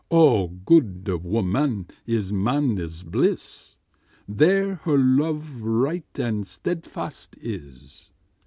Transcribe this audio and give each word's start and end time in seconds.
A 0.09 0.47
gode 0.65 1.03
womman 1.05 1.87
is 2.07 2.31
mannys 2.31 3.03
blys, 3.03 3.75
There 4.27 4.73
her 4.77 4.97
love 4.97 5.61
right 5.61 6.17
and 6.19 6.43
stedfast 6.47 7.35
ys. 7.37 8.09